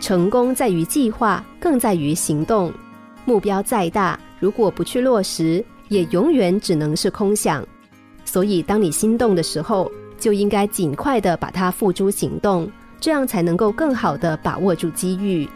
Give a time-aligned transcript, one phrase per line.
[0.00, 2.72] 成功在于计划，更在于行动。
[3.24, 7.66] 目标再大，如果不去落实，也永远只能是空想。
[8.24, 12.70] 所以，当你心动的时候，就应该尽快的把它付诸行动，
[13.00, 15.48] 这样才能够更好的把握住机遇。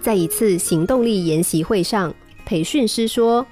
[0.00, 2.14] 在一次行动力研习会上，
[2.44, 3.46] 培训师说：“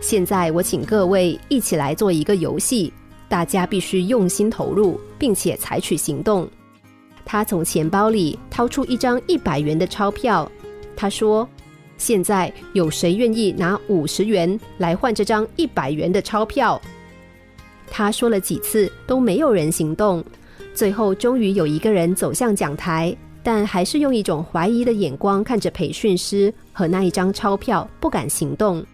[0.00, 2.92] 现在我请各位一起来做一个游戏，
[3.28, 6.48] 大家必须用心投入，并且采取行动。”
[7.24, 10.50] 他从钱包里掏出一张一百元的钞票，
[10.96, 11.48] 他说
[11.96, 16.80] ：“现在有谁愿意拿五十元来换这张一百元的钞票？”
[17.90, 20.24] 他说了几次都没有人行动，
[20.74, 23.16] 最后终于有一个人走向讲台。
[23.42, 28.84] 但还是用一种怀疑的眼光看着培训师和那一张钞票，不敢行动。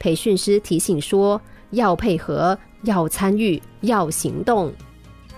[0.00, 1.40] 培训师提醒说
[1.70, 4.72] ：“要配合，要参与，要行动。”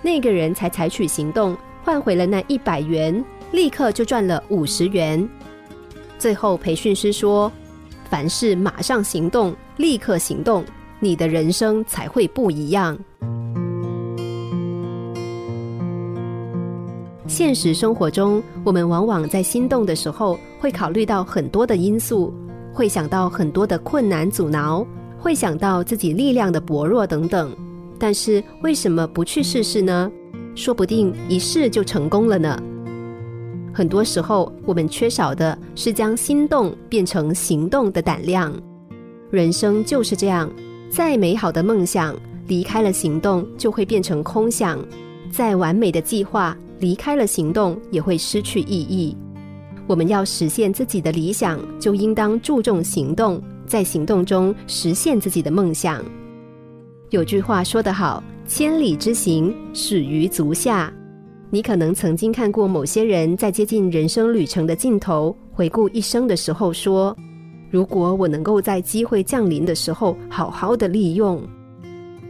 [0.01, 1.55] 那个人才采取行动，
[1.89, 5.27] 换回了那一百元，立刻就赚了五十元。
[6.19, 7.51] 最后，培训师说
[8.11, 10.63] ：“凡事马上行动，立刻行动，
[11.01, 12.95] 你的人生才会不一样。”
[17.27, 22.35] 现实生活中，我们往往在心动的时候，会考虑到很多的因素，
[22.71, 24.87] 会想到很多的困难阻挠，
[25.19, 27.51] 会想到自己力量的薄弱等等。
[27.99, 30.13] 但是为什么不去试试呢？
[30.59, 32.61] 说不定一试就成功了呢。
[33.73, 38.53] 很多时候，我们缺少的是将心动变成行动的胆量。
[39.31, 40.51] 人生就是这样，
[40.91, 42.13] 再美好的梦想，
[42.49, 44.77] 离开了行动就会变成空想；
[45.31, 46.57] 再完美的计划。
[46.81, 49.17] 离开了行动，也会失去意义。
[49.87, 56.05] 我们要实现自己的理想，就应当注重行动，在行动中实现自己的梦想。
[57.11, 60.91] 有句话说得好：“千里之行，始于足下。”
[61.51, 67.15] 你可能曾经看过某些人在接近人生旅程的尽头，回顾一生的时候说
[67.71, 71.47] ：“如果我能够在机会降临的时候好好的利用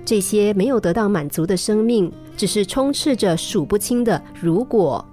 [0.05, 5.05] 这些没有得到满足的生命。”只是充斥着数不清的如果，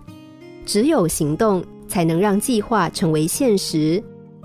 [0.63, 4.03] 只有行动才能让计划成为现实。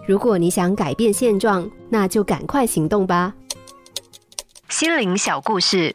[0.08, 3.34] 如果你想改变现状，那就赶快行动吧。
[4.70, 5.94] 心灵小故事，